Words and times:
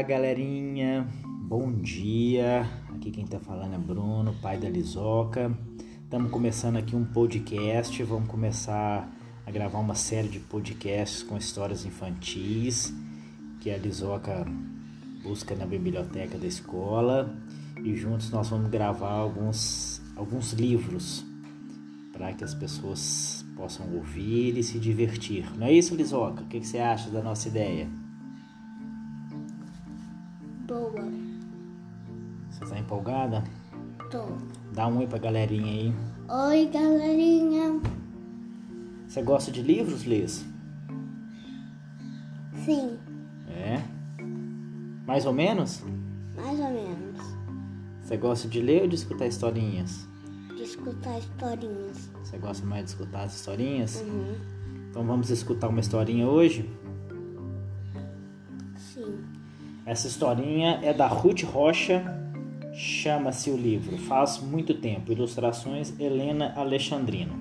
Olá, 0.00 0.08
galerinha. 0.08 1.06
Bom 1.42 1.70
dia. 1.72 2.66
Aqui 2.94 3.10
quem 3.10 3.26
tá 3.26 3.38
falando 3.38 3.74
é 3.74 3.78
Bruno, 3.78 4.34
pai 4.40 4.56
da 4.56 4.66
Lisoca. 4.66 5.54
Estamos 6.02 6.30
começando 6.30 6.78
aqui 6.78 6.96
um 6.96 7.04
podcast. 7.04 8.02
Vamos 8.04 8.26
começar 8.26 9.06
a 9.46 9.50
gravar 9.50 9.78
uma 9.78 9.94
série 9.94 10.28
de 10.28 10.40
podcasts 10.40 11.22
com 11.22 11.36
histórias 11.36 11.84
infantis 11.84 12.94
que 13.60 13.70
a 13.70 13.76
Lisoca 13.76 14.46
busca 15.22 15.54
na 15.54 15.66
biblioteca 15.66 16.38
da 16.38 16.46
escola 16.46 17.36
e 17.84 17.94
juntos 17.94 18.30
nós 18.30 18.48
vamos 18.48 18.70
gravar 18.70 19.12
alguns 19.12 20.00
alguns 20.16 20.54
livros 20.54 21.22
para 22.10 22.32
que 22.32 22.42
as 22.42 22.54
pessoas 22.54 23.44
possam 23.54 23.86
ouvir 23.94 24.56
e 24.56 24.62
se 24.62 24.78
divertir. 24.78 25.44
Não 25.58 25.66
é 25.66 25.72
isso, 25.74 25.94
Lisoca? 25.94 26.42
O 26.42 26.46
que 26.46 26.64
você 26.64 26.78
acha 26.78 27.10
da 27.10 27.20
nossa 27.22 27.48
ideia? 27.48 27.99
Boa. 30.70 31.02
Você 32.48 32.64
tá 32.64 32.78
empolgada? 32.78 33.42
Tô. 34.08 34.24
Dá 34.72 34.86
um 34.86 34.98
oi 34.98 35.06
pra 35.08 35.18
galerinha 35.18 35.66
aí. 35.66 35.94
Oi, 36.48 36.66
galerinha. 36.66 37.80
Você 39.08 39.20
gosta 39.20 39.50
de 39.50 39.62
livros, 39.62 40.04
Liz? 40.04 40.44
Sim, 42.64 42.96
É? 43.48 43.82
Mais 45.06 45.26
ou 45.26 45.32
menos? 45.32 45.82
mais 46.36 46.60
ou 46.60 46.70
menos. 46.70 47.20
Você 48.00 48.16
gosta 48.16 48.46
de 48.46 48.60
ler 48.60 48.82
ou 48.82 48.88
de 48.88 48.94
escutar 48.94 49.26
historinhas? 49.26 50.06
De 50.56 50.62
escutar 50.62 51.18
historinhas. 51.18 52.10
Você 52.22 52.38
gosta 52.38 52.64
mais 52.64 52.84
de 52.84 52.90
escutar 52.90 53.24
as 53.24 53.34
historinhas? 53.34 54.00
Uhum. 54.02 54.36
Então 54.88 55.04
vamos 55.04 55.30
escutar 55.30 55.66
uma 55.68 55.80
historinha 55.80 56.28
hoje? 56.28 56.70
Essa 59.86 60.06
historinha 60.06 60.78
é 60.82 60.92
da 60.92 61.06
Ruth 61.06 61.42
Rocha, 61.42 62.02
chama-se 62.72 63.50
o 63.50 63.56
livro 63.56 63.96
Faz 63.98 64.38
Muito 64.38 64.74
Tempo, 64.74 65.10
ilustrações 65.10 65.98
Helena 65.98 66.52
Alexandrino. 66.54 67.38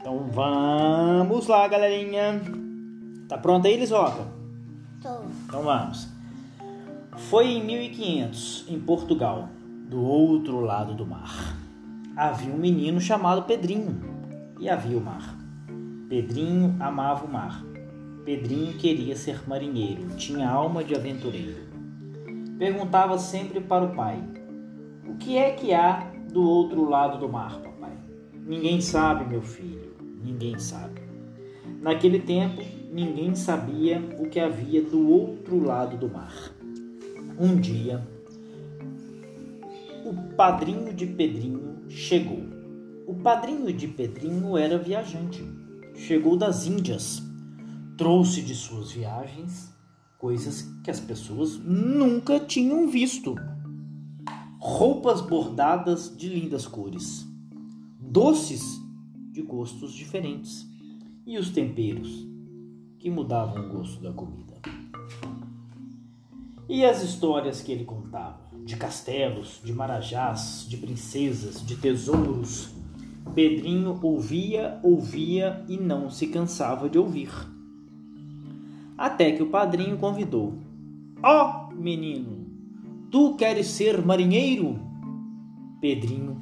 Então 0.00 0.28
vamos 0.30 1.48
lá, 1.48 1.66
galerinha. 1.66 2.40
Tá 3.28 3.36
pronta 3.36 3.66
aí, 3.66 3.76
Lisoca? 3.76 4.24
Tô. 5.02 5.08
Então 5.46 5.62
vamos. 5.62 6.08
Foi 7.16 7.48
em 7.48 7.64
1500, 7.64 8.66
em 8.68 8.78
Portugal, 8.78 9.48
do 9.88 10.00
outro 10.00 10.60
lado 10.60 10.94
do 10.94 11.04
mar. 11.04 11.56
Havia 12.16 12.52
um 12.54 12.58
menino 12.58 13.00
chamado 13.00 13.42
Pedrinho 13.42 14.00
e 14.60 14.68
havia 14.68 14.96
o 14.96 15.00
mar. 15.00 15.36
Pedrinho 16.08 16.76
amava 16.78 17.26
o 17.26 17.32
mar. 17.32 17.62
Pedrinho 18.26 18.72
queria 18.72 19.14
ser 19.14 19.48
marinheiro, 19.48 20.08
tinha 20.16 20.50
alma 20.50 20.82
de 20.82 20.96
aventureiro. 20.96 21.60
Perguntava 22.58 23.16
sempre 23.20 23.60
para 23.60 23.84
o 23.84 23.94
pai: 23.94 24.20
O 25.08 25.14
que 25.14 25.38
é 25.38 25.52
que 25.52 25.72
há 25.72 26.12
do 26.32 26.42
outro 26.42 26.90
lado 26.90 27.20
do 27.20 27.28
mar, 27.28 27.60
papai? 27.60 27.92
Ninguém 28.44 28.80
sabe, 28.80 29.30
meu 29.30 29.42
filho, 29.42 29.94
ninguém 30.24 30.58
sabe. 30.58 31.02
Naquele 31.80 32.18
tempo, 32.18 32.60
ninguém 32.90 33.36
sabia 33.36 34.02
o 34.18 34.28
que 34.28 34.40
havia 34.40 34.82
do 34.82 35.08
outro 35.08 35.62
lado 35.62 35.96
do 35.96 36.12
mar. 36.12 36.34
Um 37.38 37.54
dia, 37.54 38.04
o 40.04 40.34
padrinho 40.34 40.92
de 40.92 41.06
Pedrinho 41.06 41.76
chegou. 41.88 42.42
O 43.06 43.14
padrinho 43.14 43.72
de 43.72 43.86
Pedrinho 43.86 44.58
era 44.58 44.76
viajante. 44.76 45.44
Chegou 45.94 46.36
das 46.36 46.66
Índias. 46.66 47.22
Trouxe 47.96 48.42
de 48.42 48.54
suas 48.54 48.92
viagens 48.92 49.74
coisas 50.18 50.62
que 50.84 50.90
as 50.90 51.00
pessoas 51.00 51.56
nunca 51.56 52.38
tinham 52.38 52.88
visto. 52.88 53.34
Roupas 54.58 55.22
bordadas 55.22 56.14
de 56.14 56.28
lindas 56.28 56.66
cores, 56.66 57.26
doces 57.98 58.78
de 59.30 59.40
gostos 59.40 59.94
diferentes 59.94 60.66
e 61.26 61.38
os 61.38 61.48
temperos 61.50 62.26
que 62.98 63.08
mudavam 63.08 63.66
o 63.66 63.72
gosto 63.72 64.02
da 64.02 64.12
comida. 64.12 64.60
E 66.68 66.84
as 66.84 67.02
histórias 67.02 67.62
que 67.62 67.72
ele 67.72 67.84
contava, 67.86 68.50
de 68.64 68.76
castelos, 68.76 69.60
de 69.64 69.72
marajás, 69.72 70.66
de 70.68 70.76
princesas, 70.76 71.64
de 71.64 71.76
tesouros. 71.76 72.68
Pedrinho 73.34 73.98
ouvia, 74.02 74.80
ouvia 74.82 75.64
e 75.66 75.78
não 75.78 76.10
se 76.10 76.26
cansava 76.26 76.90
de 76.90 76.98
ouvir. 76.98 77.55
Até 78.96 79.32
que 79.32 79.42
o 79.42 79.50
padrinho 79.50 79.98
convidou: 79.98 80.54
Ó, 81.22 81.68
oh, 81.70 81.74
menino, 81.74 82.46
tu 83.10 83.34
queres 83.36 83.66
ser 83.66 84.04
marinheiro? 84.04 84.78
Pedrinho 85.80 86.40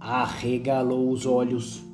arregalou 0.00 1.10
os 1.10 1.24
olhos. 1.24 1.84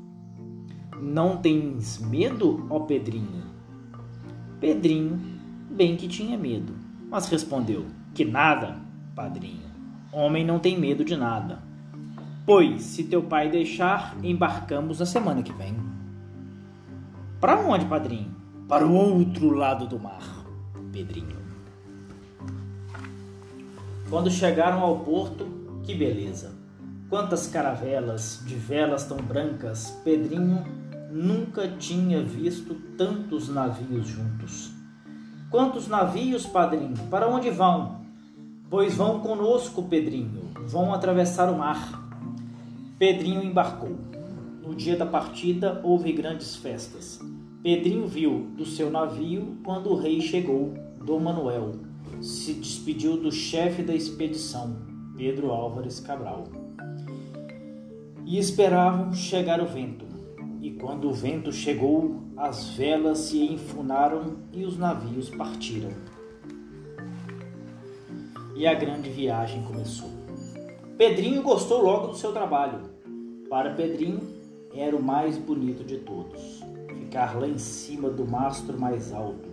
Não 1.00 1.36
tens 1.36 1.98
medo, 1.98 2.66
ó 2.68 2.80
Pedrinho? 2.80 3.44
Pedrinho, 4.60 5.18
bem 5.70 5.96
que 5.96 6.06
tinha 6.06 6.36
medo, 6.36 6.74
mas 7.08 7.28
respondeu: 7.28 7.86
Que 8.14 8.24
nada, 8.24 8.80
padrinho. 9.14 9.70
Homem 10.12 10.44
não 10.44 10.58
tem 10.58 10.78
medo 10.78 11.04
de 11.04 11.16
nada. 11.16 11.62
Pois, 12.44 12.82
se 12.82 13.04
teu 13.04 13.22
pai 13.22 13.48
deixar, 13.48 14.16
embarcamos 14.22 14.98
na 14.98 15.06
semana 15.06 15.42
que 15.42 15.52
vem. 15.52 15.74
Para 17.40 17.60
onde, 17.60 17.86
padrinho? 17.86 18.39
Para 18.70 18.86
o 18.86 18.94
outro 18.94 19.50
lado 19.50 19.84
do 19.84 19.98
mar, 19.98 20.22
Pedrinho. 20.92 21.38
Quando 24.08 24.30
chegaram 24.30 24.78
ao 24.78 25.00
porto, 25.00 25.44
que 25.82 25.92
beleza! 25.92 26.52
Quantas 27.08 27.48
caravelas 27.48 28.40
de 28.46 28.54
velas 28.54 29.04
tão 29.04 29.16
brancas, 29.16 29.90
Pedrinho 30.04 30.64
nunca 31.10 31.66
tinha 31.66 32.22
visto 32.22 32.76
tantos 32.96 33.48
navios 33.48 34.06
juntos. 34.06 34.70
Quantos 35.50 35.88
navios, 35.88 36.46
padrinho? 36.46 36.96
Para 37.10 37.26
onde 37.26 37.50
vão? 37.50 38.02
Pois 38.70 38.94
vão 38.94 39.18
conosco, 39.18 39.82
Pedrinho. 39.82 40.48
Vão 40.68 40.94
atravessar 40.94 41.50
o 41.50 41.58
mar. 41.58 42.08
Pedrinho 43.00 43.42
embarcou. 43.42 43.98
No 44.62 44.76
dia 44.76 44.96
da 44.96 45.06
partida 45.06 45.80
houve 45.82 46.12
grandes 46.12 46.54
festas. 46.54 47.18
Pedrinho 47.62 48.06
viu 48.06 48.46
do 48.56 48.64
seu 48.64 48.90
navio 48.90 49.58
quando 49.62 49.90
o 49.90 49.94
rei 49.94 50.22
chegou, 50.22 50.72
Dom 51.04 51.20
Manuel. 51.20 51.72
Se 52.22 52.54
despediu 52.54 53.18
do 53.18 53.30
chefe 53.30 53.82
da 53.82 53.94
expedição, 53.94 54.78
Pedro 55.14 55.50
Álvares 55.50 56.00
Cabral. 56.00 56.44
E 58.24 58.38
esperavam 58.38 59.12
chegar 59.12 59.60
o 59.60 59.66
vento. 59.66 60.06
E 60.62 60.70
quando 60.70 61.10
o 61.10 61.12
vento 61.12 61.52
chegou, 61.52 62.22
as 62.34 62.70
velas 62.70 63.18
se 63.18 63.42
enfunaram 63.44 64.38
e 64.54 64.64
os 64.64 64.78
navios 64.78 65.28
partiram. 65.28 65.90
E 68.56 68.66
a 68.66 68.72
grande 68.72 69.10
viagem 69.10 69.62
começou. 69.64 70.08
Pedrinho 70.96 71.42
gostou 71.42 71.82
logo 71.82 72.06
do 72.06 72.16
seu 72.16 72.32
trabalho. 72.32 72.80
Para 73.50 73.74
Pedrinho, 73.74 74.20
era 74.74 74.96
o 74.96 75.02
mais 75.02 75.36
bonito 75.36 75.84
de 75.84 75.98
todos. 75.98 76.70
Ficar 76.98 77.38
lá 77.38 77.46
em 77.46 77.58
cima 77.58 78.10
do 78.10 78.26
mastro 78.26 78.78
mais 78.78 79.12
alto, 79.12 79.48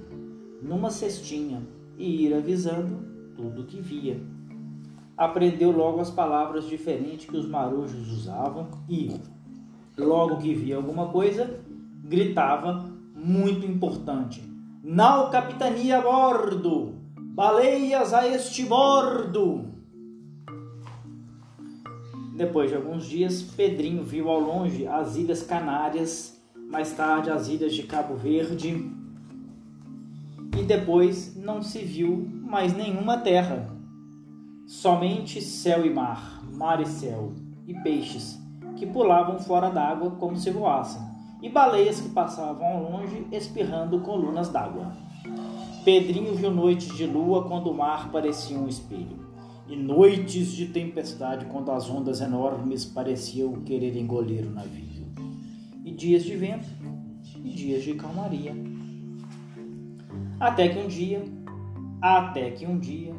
numa 0.62 0.90
cestinha, 0.90 1.62
e 1.98 2.26
ir 2.26 2.34
avisando 2.34 3.00
tudo 3.36 3.62
o 3.62 3.66
que 3.66 3.82
via. 3.82 4.20
Aprendeu 5.16 5.72
logo 5.72 6.00
as 6.00 6.12
palavras 6.12 6.68
diferentes 6.68 7.28
que 7.28 7.38
os 7.38 7.48
marujos 7.48 8.12
usavam 8.12 8.70
e, 8.88 9.20
logo 9.98 10.38
que 10.38 10.54
via 10.54 10.78
alguma 10.78 11.08
coisa, 11.10 11.60
gritava 12.04 12.86
muito 13.16 13.66
importante: 13.66 14.44
Nau 14.84 15.32
capitania 15.32 15.98
a 15.98 16.02
bordo! 16.02 16.96
Baleias 17.18 18.14
a 18.14 18.28
este 18.28 18.66
bordo! 18.66 19.66
Depois 22.36 22.70
de 22.70 22.76
alguns 22.76 23.08
dias, 23.08 23.42
Pedrinho 23.42 24.04
viu 24.04 24.30
ao 24.30 24.40
longe 24.40 24.86
as 24.86 25.16
Ilhas 25.16 25.42
Canárias, 25.42 26.37
mais 26.68 26.92
tarde 26.92 27.30
as 27.30 27.48
Ilhas 27.48 27.74
de 27.74 27.84
Cabo 27.84 28.16
Verde, 28.16 28.92
e 30.58 30.64
depois 30.64 31.36
não 31.36 31.62
se 31.62 31.80
viu 31.80 32.28
mais 32.44 32.76
nenhuma 32.76 33.18
terra. 33.18 33.74
Somente 34.66 35.42
céu 35.42 35.86
e 35.86 35.90
mar, 35.90 36.44
mar 36.54 36.82
e 36.82 36.86
céu, 36.86 37.32
e 37.66 37.74
peixes 37.74 38.38
que 38.76 38.86
pulavam 38.86 39.40
fora 39.40 39.70
d'água 39.70 40.12
como 40.12 40.38
se 40.38 40.52
voassem, 40.52 41.02
e 41.42 41.50
baleias 41.50 42.02
que 42.02 42.10
passavam 42.10 42.66
ao 42.66 42.92
longe 42.92 43.26
espirrando 43.32 44.02
colunas 44.02 44.50
d'água. 44.50 44.92
Pedrinho 45.86 46.36
viu 46.36 46.52
noites 46.52 46.96
de 46.96 47.06
lua 47.06 47.48
quando 47.48 47.72
o 47.72 47.74
mar 47.74 48.12
parecia 48.12 48.58
um 48.58 48.68
espelho, 48.68 49.26
e 49.68 49.76
noites 49.76 50.52
de 50.52 50.68
tempestade 50.68 51.46
quando 51.46 51.72
as 51.72 51.90
ondas 51.90 52.20
enormes 52.22 52.86
pareciam 52.86 53.54
querer 53.62 53.98
engolir 53.98 54.46
o 54.46 54.52
navio, 54.52 55.07
dias 55.98 56.24
de 56.24 56.38
vento 56.38 56.68
e 57.44 57.50
dias 57.50 57.84
de 57.84 57.96
calmaria. 57.96 58.56
Até 60.40 60.70
que 60.70 60.78
um 60.78 60.88
dia 60.88 61.26
Até 62.00 62.52
que 62.52 62.68
um 62.68 62.78
dia, 62.78 63.16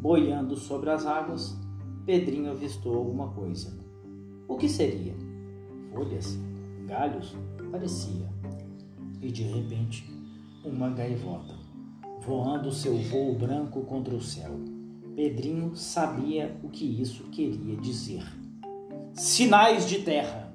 boiando 0.00 0.56
sobre 0.56 0.90
as 0.90 1.06
águas, 1.06 1.56
Pedrinho 2.04 2.50
avistou 2.50 2.96
alguma 2.96 3.28
coisa. 3.28 3.78
O 4.48 4.56
que 4.56 4.68
seria? 4.68 5.14
Folhas? 5.94 6.36
Galhos? 6.86 7.36
Parecia. 7.70 8.28
E 9.22 9.30
de 9.30 9.44
repente, 9.44 10.10
uma 10.64 10.90
gaivota, 10.90 11.54
voando 12.20 12.72
seu 12.72 12.96
voo 12.96 13.38
branco 13.38 13.82
contra 13.82 14.14
o 14.14 14.20
céu. 14.20 14.58
Pedrinho 15.14 15.76
sabia 15.76 16.58
o 16.64 16.68
que 16.68 17.00
isso 17.00 17.24
queria 17.30 17.76
dizer. 17.76 18.24
Sinais 19.14 19.88
de 19.88 20.00
terra! 20.00 20.47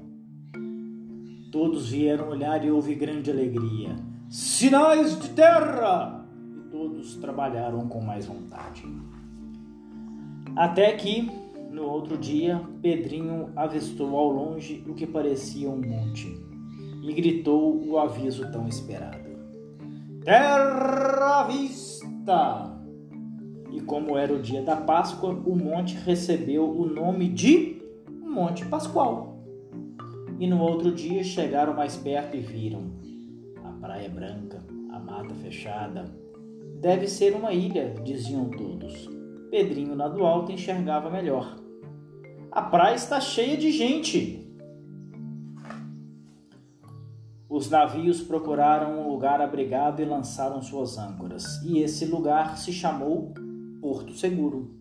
Todos 1.54 1.90
vieram 1.92 2.30
olhar 2.30 2.66
e 2.66 2.72
houve 2.72 2.96
grande 2.96 3.30
alegria. 3.30 3.96
Sinais 4.28 5.20
de 5.20 5.30
terra! 5.30 6.26
E 6.58 6.72
todos 6.72 7.16
trabalharam 7.18 7.88
com 7.88 8.02
mais 8.02 8.26
vontade. 8.26 8.84
Até 10.56 10.94
que, 10.94 11.30
no 11.72 11.84
outro 11.84 12.18
dia, 12.18 12.60
Pedrinho 12.82 13.52
avistou 13.56 14.18
ao 14.18 14.32
longe 14.32 14.84
o 14.88 14.96
que 14.96 15.06
parecia 15.06 15.70
um 15.70 15.80
monte 15.80 16.28
e 17.04 17.14
gritou 17.14 17.88
o 17.88 18.00
aviso 18.00 18.52
tão 18.52 18.68
esperado: 18.68 19.30
Terra 20.26 21.42
à 21.42 21.44
vista! 21.44 22.82
E 23.72 23.80
como 23.82 24.18
era 24.18 24.34
o 24.34 24.42
dia 24.42 24.64
da 24.64 24.76
Páscoa, 24.76 25.30
o 25.46 25.56
monte 25.56 25.94
recebeu 25.98 26.68
o 26.68 26.88
nome 26.88 27.30
de 27.30 27.80
Monte 28.10 28.66
Pascoal. 28.66 29.33
E 30.40 30.48
no 30.48 30.60
outro 30.60 30.92
dia 30.92 31.24
chegaram 31.24 31.74
mais 31.74 31.96
perto 31.96 32.36
e 32.36 32.40
viram 32.40 32.92
a 33.64 33.70
praia 33.80 34.10
branca, 34.10 34.64
a 34.92 35.00
mata 35.00 35.34
fechada. 35.36 36.06
Deve 36.80 37.08
ser 37.08 37.36
uma 37.36 37.54
ilha, 37.54 37.96
diziam 38.04 38.50
todos. 38.50 39.10
Pedrinho 39.50 39.96
lá 39.96 40.08
do 40.08 40.26
alto 40.26 40.52
enxergava 40.52 41.10
melhor. 41.10 41.56
A 42.52 42.62
praia 42.62 42.96
está 42.96 43.20
cheia 43.22 43.56
de 43.56 43.72
gente. 43.72 44.44
Os 47.48 47.70
navios 47.70 48.20
procuraram 48.20 49.00
um 49.00 49.10
lugar 49.12 49.40
abrigado 49.40 50.02
e 50.02 50.06
lançaram 50.06 50.60
suas 50.60 50.98
âncoras, 50.98 51.62
e 51.64 51.78
esse 51.80 52.04
lugar 52.06 52.58
se 52.58 52.74
chamou 52.74 53.32
Porto 53.80 54.14
Seguro. 54.14 54.76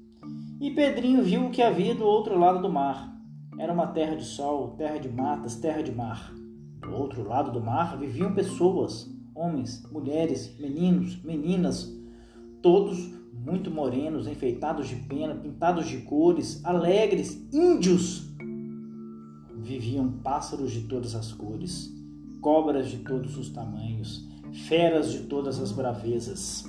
E 0.59 0.71
Pedrinho 0.71 1.23
viu 1.23 1.47
o 1.47 1.51
que 1.51 1.61
havia 1.61 1.95
do 1.95 2.05
outro 2.05 2.39
lado 2.39 2.63
do 2.63 2.71
mar. 2.71 3.12
Era 3.59 3.73
uma 3.73 3.87
terra 3.89 4.17
de 4.17 4.25
sol, 4.25 4.71
terra 4.77 4.99
de 4.99 5.09
matas, 5.09 5.57
terra 5.57 5.83
de 5.83 5.93
mar. 5.93 6.33
Do 6.81 6.91
outro 6.93 7.23
lado 7.23 7.53
do 7.53 7.61
mar 7.61 7.99
viviam 7.99 8.35
pessoas, 8.35 9.09
homens, 9.35 9.87
mulheres, 9.91 10.57
meninos, 10.59 11.23
meninas, 11.23 11.93
todos 12.63 13.13
muito 13.33 13.71
morenos, 13.71 14.27
enfeitados 14.27 14.89
de 14.89 14.97
pena, 14.97 15.35
pintados 15.35 15.87
de 15.87 15.99
cores, 15.99 16.65
alegres, 16.65 17.47
índios. 17.53 18.29
Viviam 19.57 20.13
pássaros 20.23 20.73
de 20.73 20.83
todas 20.83 21.15
as 21.15 21.33
cores, 21.33 21.93
cobras 22.41 22.89
de 22.89 22.99
todos 22.99 23.37
os 23.37 23.51
tamanhos, 23.51 24.29
feras 24.67 25.13
de 25.13 25.21
todas 25.21 25.61
as 25.61 25.73
bravezas. 25.73 26.65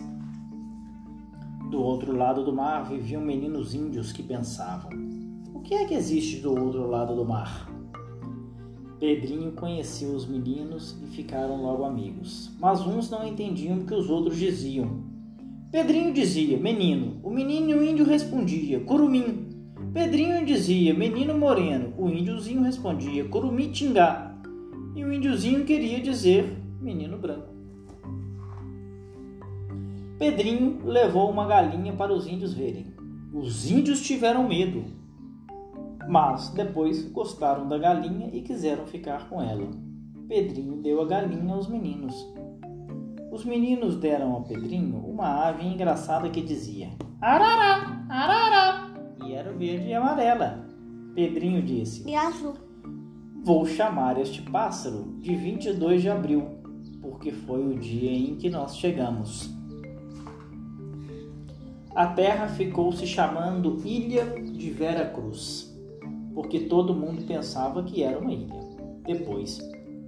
Do 1.69 1.81
outro 1.81 2.15
lado 2.15 2.44
do 2.44 2.53
mar 2.53 2.88
viviam 2.88 3.21
meninos 3.21 3.74
índios 3.74 4.12
que 4.12 4.21
pensavam: 4.21 4.91
que 5.63 5.75
é 5.75 5.86
que 5.86 5.94
existe 5.94 6.42
do 6.42 6.51
outro 6.60 6.89
lado 6.89 7.15
do 7.15 7.24
mar? 7.24 7.71
Pedrinho 9.00 9.54
conheceu 9.54 10.10
os 10.10 10.25
meninos 10.25 10.98
e 11.01 11.07
ficaram 11.07 11.62
logo 11.62 11.86
amigos, 11.86 12.51
mas 12.60 12.86
uns 12.86 13.10
não 13.10 13.25
entendiam 13.25 13.77
o 13.77 13.86
que 13.86 13.94
os 13.94 14.10
outros 14.10 14.38
diziam. 14.38 15.04
Pedrinho 15.71 16.13
dizia, 16.13 16.57
menino, 16.57 17.18
o 17.24 17.30
menino 17.30 17.81
índio 17.81 18.06
respondia, 18.06 18.81
curumim. 18.81 19.50
Pedrinho 19.94 20.45
dizia, 20.45 20.94
menino 20.94 21.38
moreno, 21.38 21.94
o 21.98 22.09
índiozinho 22.09 22.62
respondia, 22.62 23.25
curumim 23.25 23.71
tingá. 23.71 24.38
E 24.95 25.04
o 25.04 25.13
índiozinho 25.13 25.63
queria 25.63 26.01
dizer, 26.01 26.57
menino 26.81 27.18
branco. 27.18 27.54
Pedrinho 30.19 30.80
levou 30.86 31.31
uma 31.31 31.48
galinha 31.48 31.94
para 31.94 32.13
os 32.13 32.27
índios 32.27 32.54
verem. 32.54 32.94
Os 33.33 33.71
índios 33.71 34.01
tiveram 34.01 34.48
medo 34.48 35.03
mas 36.08 36.50
depois 36.50 37.08
gostaram 37.12 37.68
da 37.68 37.78
galinha 37.78 38.30
e 38.34 38.42
quiseram 38.42 38.86
ficar 38.86 39.30
com 39.30 39.42
ela. 39.42 39.70
Pedrinho 40.28 40.82
deu 40.82 41.02
a 41.02 41.06
galinha 41.06 41.54
aos 41.54 41.68
meninos. 41.68 42.16
Os 43.32 43.46
meninos 43.46 43.96
deram 43.98 44.32
ao 44.34 44.44
Pedrinho 44.44 44.98
uma 44.98 45.48
ave 45.48 45.66
engraçada 45.66 46.30
que 46.30 46.42
dizia 46.42 46.90
arará, 47.20 48.06
arará, 48.10 48.94
e 49.26 49.34
era 49.34 49.52
verde 49.52 49.88
e 49.88 49.94
amarela. 49.94 50.68
Pedrinho 51.16 51.62
disse: 51.62 52.08
E 52.08 52.16
azul. 52.16 52.54
Vou 53.44 53.66
chamar 53.66 54.20
este 54.20 54.42
pássaro 54.42 55.16
de 55.20 55.36
22 55.36 56.02
de 56.02 56.10
abril, 56.10 56.60
porque 57.02 57.32
foi 57.32 57.66
o 57.66 57.78
dia 57.78 58.12
em 58.12 58.36
que 58.36 58.50
nós 58.50 58.78
chegamos. 58.78 59.54
A 61.94 62.08
terra 62.08 62.48
ficou 62.48 62.92
se 62.92 63.06
chamando 63.06 63.82
Ilha 63.86 64.26
de 64.42 64.72
Vera 64.72 65.06
Cruz 65.06 65.73
porque 66.33 66.62
todo 66.62 66.95
mundo 66.95 67.25
pensava 67.25 67.83
que 67.83 68.03
era 68.03 68.19
uma 68.19 68.31
ilha. 68.31 68.59
Depois, 69.06 69.59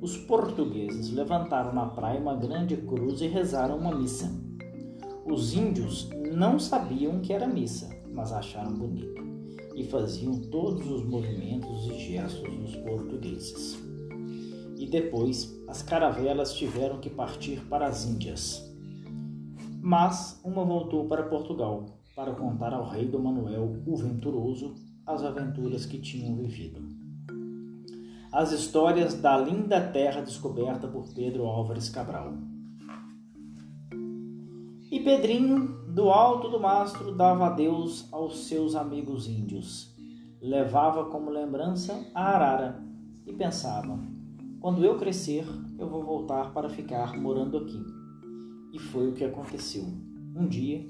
os 0.01 0.17
portugueses 0.17 1.11
levantaram 1.11 1.73
na 1.73 1.85
praia 1.87 2.19
uma 2.19 2.35
grande 2.35 2.77
cruz 2.77 3.21
e 3.21 3.27
rezaram 3.27 3.77
uma 3.77 3.95
missa. 3.95 4.31
Os 5.25 5.53
índios 5.53 6.09
não 6.33 6.59
sabiam 6.59 7.19
que 7.19 7.33
era 7.33 7.47
missa, 7.47 7.89
mas 8.13 8.31
acharam 8.31 8.73
bonito 8.73 9.25
e 9.75 9.83
faziam 9.83 10.39
todos 10.39 10.89
os 10.89 11.03
movimentos 11.03 11.85
e 11.87 11.99
gestos 11.99 12.55
dos 12.55 12.75
portugueses. 12.77 13.77
E 14.77 14.87
depois 14.87 15.53
as 15.67 15.81
caravelas 15.81 16.53
tiveram 16.53 16.99
que 16.99 17.09
partir 17.09 17.61
para 17.65 17.87
as 17.87 18.05
Índias. 18.05 18.63
Mas 19.81 20.39
uma 20.43 20.63
voltou 20.63 21.05
para 21.05 21.23
Portugal 21.23 21.85
para 22.15 22.33
contar 22.33 22.73
ao 22.73 22.87
rei 22.87 23.05
do 23.05 23.19
Manuel 23.19 23.81
o 23.85 23.95
Venturoso 23.97 24.75
as 25.05 25.23
aventuras 25.23 25.85
que 25.85 25.99
tinham 25.99 26.35
vivido. 26.35 26.81
As 28.31 28.51
histórias 28.51 29.13
da 29.13 29.37
linda 29.37 29.79
terra 29.79 30.21
descoberta 30.21 30.87
por 30.87 31.07
Pedro 31.13 31.45
Álvares 31.45 31.89
Cabral. 31.89 32.33
E 34.91 34.99
Pedrinho, 34.99 35.85
do 35.93 36.09
alto 36.09 36.49
do 36.49 36.59
mastro, 36.59 37.15
dava 37.15 37.47
adeus 37.47 38.11
aos 38.11 38.47
seus 38.47 38.75
amigos 38.75 39.27
índios. 39.27 39.93
Levava 40.41 41.05
como 41.05 41.29
lembrança 41.29 42.05
a 42.13 42.23
arara 42.35 42.83
e 43.25 43.33
pensava: 43.33 43.99
quando 44.59 44.83
eu 44.83 44.97
crescer, 44.97 45.45
eu 45.77 45.87
vou 45.87 46.03
voltar 46.03 46.51
para 46.53 46.69
ficar 46.69 47.17
morando 47.17 47.57
aqui. 47.57 47.81
E 48.73 48.79
foi 48.79 49.09
o 49.09 49.13
que 49.13 49.23
aconteceu. 49.23 49.85
Um 50.35 50.47
dia, 50.47 50.85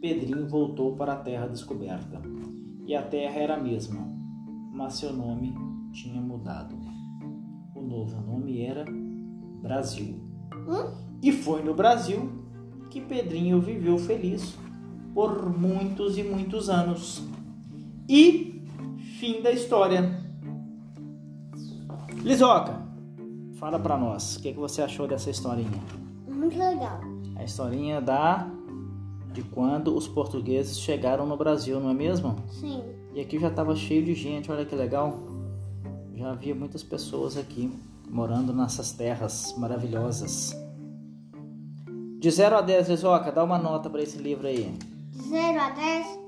Pedrinho 0.00 0.48
voltou 0.48 0.96
para 0.96 1.12
a 1.12 1.16
terra 1.16 1.46
descoberta 1.46 2.22
e 2.88 2.94
a 2.94 3.02
terra 3.02 3.38
era 3.38 3.54
a 3.56 3.60
mesma, 3.60 4.00
mas 4.72 4.94
seu 4.94 5.12
nome 5.12 5.54
tinha 5.92 6.22
mudado. 6.22 6.74
O 7.76 7.82
novo 7.82 8.18
nome 8.22 8.62
era 8.62 8.86
Brasil. 9.60 10.18
Hum? 10.66 11.18
E 11.22 11.30
foi 11.30 11.62
no 11.62 11.74
Brasil 11.74 12.32
que 12.88 12.98
Pedrinho 13.02 13.60
viveu 13.60 13.98
feliz 13.98 14.56
por 15.12 15.54
muitos 15.54 16.16
e 16.16 16.22
muitos 16.22 16.70
anos. 16.70 17.22
E 18.08 18.64
fim 19.20 19.42
da 19.42 19.52
história. 19.52 20.24
Lisoca, 22.22 22.82
fala 23.58 23.78
para 23.78 23.98
nós, 23.98 24.36
o 24.36 24.40
que, 24.40 24.54
que 24.54 24.58
você 24.58 24.80
achou 24.80 25.06
dessa 25.06 25.28
historinha? 25.28 25.78
Muito 26.26 26.58
legal. 26.58 27.00
A 27.36 27.44
historinha 27.44 28.00
da 28.00 28.50
de 29.38 29.44
quando 29.44 29.96
os 29.96 30.08
portugueses 30.08 30.80
chegaram 30.80 31.24
no 31.24 31.36
Brasil, 31.36 31.78
não 31.78 31.90
é 31.90 31.94
mesmo? 31.94 32.34
Sim. 32.50 32.82
E 33.14 33.20
aqui 33.20 33.38
já 33.38 33.46
estava 33.46 33.76
cheio 33.76 34.04
de 34.04 34.12
gente, 34.12 34.50
olha 34.50 34.64
que 34.66 34.74
legal. 34.74 35.16
Já 36.16 36.32
havia 36.32 36.56
muitas 36.56 36.82
pessoas 36.82 37.36
aqui 37.36 37.72
morando 38.10 38.52
nessas 38.52 38.90
terras 38.90 39.54
maravilhosas. 39.56 40.56
De 42.18 42.28
0 42.28 42.56
a 42.56 42.60
10, 42.60 42.88
Lisoca, 42.88 43.30
dá 43.30 43.44
uma 43.44 43.58
nota 43.58 43.88
para 43.88 44.02
esse 44.02 44.18
livro 44.18 44.48
aí. 44.48 44.74
De 45.12 45.22
0 45.28 45.60
a 45.60 45.70
10? 45.70 46.18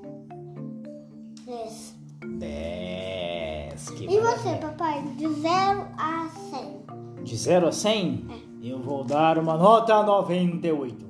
10. 1.47 1.95
10. 2.39 3.91
Que 3.91 4.05
E 4.05 4.07
você, 4.07 4.21
maravilha. 4.21 4.57
papai? 4.59 5.03
De 5.17 5.27
0 5.27 5.87
a 5.99 6.29
100. 6.51 7.25
De 7.25 7.37
0 7.37 7.67
a 7.67 7.73
100? 7.73 8.25
Eu 8.63 8.79
vou 8.79 9.03
dar 9.03 9.37
uma 9.37 9.57
nota 9.57 10.01
98. 10.01 11.10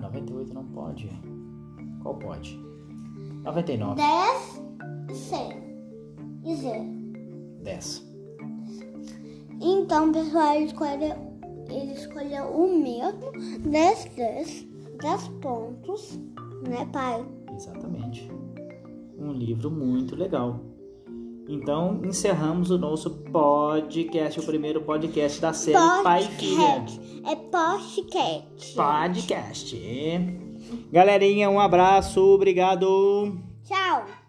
98 0.00 0.54
não 0.54 0.64
pode. 0.66 1.10
Qual 2.02 2.16
pode? 2.16 2.58
99. 3.44 3.96
10 3.96 4.62
e 5.10 5.14
100. 5.14 5.70
E 6.44 6.56
0. 6.56 6.84
10. 7.62 8.10
Então, 9.60 10.10
pessoal, 10.10 10.56
escolha 10.62 11.30
ele 11.68 11.92
escolheu 11.92 12.44
o 12.46 12.82
mesmo 12.82 13.32
10, 13.68 14.10
10, 14.16 14.68
10 15.00 15.28
pontos, 15.40 16.18
né, 16.68 16.84
pai? 16.92 17.24
Exatamente. 17.54 18.30
Um 19.18 19.32
livro 19.32 19.70
muito 19.70 20.16
legal. 20.16 20.60
Então, 21.52 22.00
encerramos 22.04 22.70
o 22.70 22.78
nosso 22.78 23.10
podcast, 23.10 24.38
o 24.38 24.42
primeiro 24.44 24.82
podcast 24.82 25.40
da 25.40 25.52
série 25.52 25.76
Pai 26.04 26.22
e 26.22 26.28
Filha. 26.28 26.56
Podcast. 26.56 27.22
É 27.26 27.34
podcast. 27.34 28.74
Podcast. 28.76 29.76
Galerinha, 30.92 31.50
um 31.50 31.58
abraço, 31.58 32.20
obrigado. 32.20 33.36
Tchau. 33.64 34.19